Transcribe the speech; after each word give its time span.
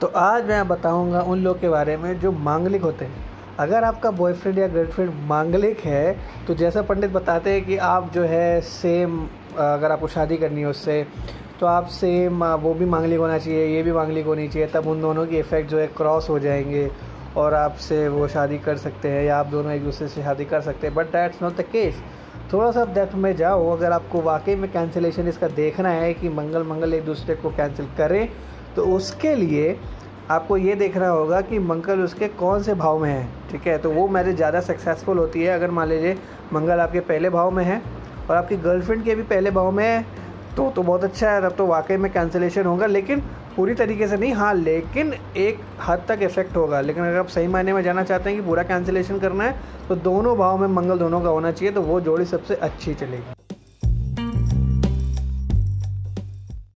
तो 0.00 0.06
आज 0.06 0.44
मैं 0.44 0.66
बताऊँगा 0.68 1.20
उन 1.22 1.42
लोग 1.42 1.60
के 1.60 1.68
बारे 1.68 1.96
में 1.96 2.18
जो 2.20 2.30
मांगलिक 2.32 2.82
होते 2.82 3.04
हैं। 3.04 3.24
अगर 3.58 3.84
आपका 3.84 4.10
बॉयफ्रेंड 4.10 4.58
या 4.58 4.66
गर्लफ्रेंड 4.68 5.12
मांगलिक 5.26 5.80
है 5.80 6.16
तो 6.46 6.54
जैसा 6.54 6.82
पंडित 6.82 7.10
बताते 7.10 7.50
हैं 7.50 7.64
कि 7.64 7.76
आप 7.78 8.10
जो 8.12 8.22
है 8.22 8.60
सेम 8.60 9.18
अगर 9.58 9.92
आपको 9.92 10.08
शादी 10.08 10.36
करनी 10.36 10.60
है 10.60 10.66
उससे 10.66 11.06
तो 11.60 11.66
आप 11.66 11.86
सेम 11.90 12.44
वो 12.44 12.72
भी 12.74 12.84
मांगलिक 12.84 13.18
होना 13.18 13.38
चाहिए, 13.38 13.66
ये 13.66 13.82
भी 13.82 13.92
मांगलिक 13.92 14.26
होनी 14.26 14.48
चाहिए, 14.48 14.68
तब 14.68 14.86
उन 14.86 15.00
दोनों 15.00 15.26
की 15.26 15.38
इफ़ेक्ट 15.38 15.70
जो 15.70 15.78
है 15.78 15.86
क्रॉस 15.96 16.28
हो 16.30 16.38
जाएँगे 16.38 16.90
और 17.36 17.54
आपसे 17.54 18.06
वो 18.08 18.26
शादी 18.28 18.58
कर 18.58 18.76
सकते 18.76 19.08
हैं 19.08 19.22
या 19.24 19.36
आप 19.36 19.46
दोनों 19.46 19.72
एक 19.72 19.84
दूसरे 19.84 20.08
से 20.08 20.22
शादी 20.22 20.44
कर 20.44 20.60
सकते 20.60 20.86
हैं। 20.86 20.94
But 20.96 21.12
that's 21.12 21.42
not 21.42 21.56
the 21.56 21.64
case 21.72 22.02
थोड़ा 22.52 22.70
सा 22.70 22.84
डेप्थ 22.84 23.14
में 23.14 23.34
जाओ, 23.36 23.70
अगर 23.70 23.92
आपको 23.92 24.20
वाकई 24.22 24.54
में 24.54 24.70
कैंसिलेशन 24.72 25.28
इसका 25.28 25.48
देखना 25.50 25.88
है 25.90 26.12
कि 26.14 26.28
मंगल 26.30 26.62
मंगल 26.64 26.94
एक 26.94 27.04
दूसरे 27.04 27.34
को 27.34 27.50
कैंसिल 27.50 27.86
करें 27.98 28.28
तो 28.76 28.84
उसके 28.96 29.34
लिए 29.36 29.76
आपको 30.30 30.56
ये 30.56 30.74
देखना 30.74 31.08
होगा 31.08 31.40
कि 31.42 31.58
मंगल 31.60 32.00
उसके 32.00 32.28
कौन 32.30 32.62
से 32.62 32.74
भाव 32.74 32.98
में 32.98 33.10
है, 33.10 33.28
ठीक 33.50 33.66
है? 33.66 33.76
तो 33.78 33.90
वो 33.90 34.06
मैरिज 34.08 34.36
ज़्यादा 34.36 34.60
सक्सेसफुल 34.62 35.18
होती 35.18 35.42
है, 35.42 35.54
अगर 35.54 35.70
मान 35.70 35.88
लीजिए 35.88 36.16
मंगल 36.52 36.80
आपके 36.80 37.00
पहले 37.02 37.30
भाव 37.30 37.50
में 37.50 37.64
है 37.64 37.80
और 38.30 38.36
आपकी 38.36 38.56
गर्लफ्रेंड 38.58 39.04
के 39.04 39.14
भी 39.14 39.22
पहले 39.24 39.50
भाव 39.52 39.70
में 39.70 39.84
है 39.84 40.02
तो 40.56 40.70
तो 40.70 40.82
बहुत 40.82 41.04
अच्छा 41.04 41.30
है, 41.30 41.40
तब 41.42 41.54
तो 41.56 41.66
वाकई 41.66 41.96
में 41.96 42.10
कैंसिलेशन 42.12 42.66
होगा, 42.66 42.86
लेकिन 42.86 43.20
पूरी 43.56 43.74
तरीके 43.74 44.06
से 44.08 44.16
नहीं 44.16 44.32
हाँ 44.32 44.52
लेकिन 44.54 45.12
एक 45.36 45.60
हद 45.82 46.04
तक 46.08 46.22
इफ़ेक्ट 46.22 46.56
होगा। 46.56 46.80
लेकिन 46.80 47.04
अगर 47.04 47.18
आप 47.18 47.28
सही 47.28 47.46
मायने 47.48 47.72
में 47.72 47.82
जाना 47.82 48.02
चाहते 48.04 48.30
हैं 48.30 48.40
कि 48.40 48.46
पूरा 48.46 48.62
कैंसिलेशन 48.64 49.18
करना 49.18 49.44
है 49.44 49.56
तो 49.88 49.96
दोनों 50.02 50.36
भाव 50.38 50.58
में 50.58 50.68
मंगल 50.70 50.98
दोनों 50.98 51.20
का 51.20 51.28
होना 51.28 51.52
चाहिए 51.52 51.74
तो 51.74 51.82
वो 51.82 52.00
जोड़ी 52.00 52.24
सबसे 52.26 52.54
अच्छी 52.56 52.94
चलेगी। 52.94 53.33